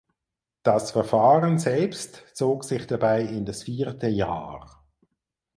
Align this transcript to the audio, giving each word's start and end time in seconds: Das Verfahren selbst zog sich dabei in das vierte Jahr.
Das 0.63 0.89
Verfahren 0.89 1.59
selbst 1.59 2.23
zog 2.33 2.63
sich 2.63 2.87
dabei 2.87 3.21
in 3.21 3.45
das 3.45 3.61
vierte 3.61 4.07
Jahr. 4.07 4.83